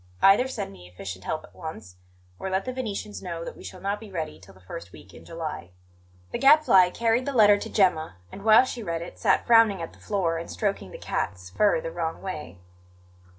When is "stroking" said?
10.49-10.89